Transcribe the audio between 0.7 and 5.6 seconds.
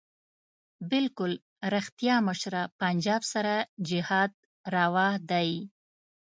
بلکل ريښتيا مشره پنجاب سره جهاد رواح دی